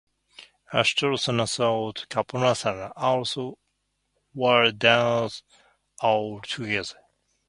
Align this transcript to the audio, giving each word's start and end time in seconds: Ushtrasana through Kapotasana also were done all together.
Ushtrasana 0.73 1.45
through 1.47 2.07
Kapotasana 2.09 2.91
also 2.95 3.59
were 4.33 4.71
done 4.71 5.29
all 6.01 6.41
together. 6.41 6.97